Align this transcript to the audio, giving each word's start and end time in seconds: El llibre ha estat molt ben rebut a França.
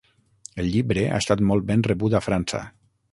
El 0.61 0.69
llibre 0.75 1.03
ha 1.09 1.19
estat 1.23 1.43
molt 1.49 1.67
ben 1.67 1.83
rebut 1.89 2.17
a 2.17 2.23
França. 2.29 2.63